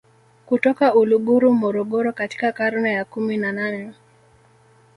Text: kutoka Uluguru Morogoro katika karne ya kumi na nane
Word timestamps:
kutoka 0.45 0.93
Uluguru 0.95 1.53
Morogoro 1.53 2.13
katika 2.13 2.51
karne 2.51 2.93
ya 2.93 3.05
kumi 3.05 3.37
na 3.37 3.51
nane 3.51 3.93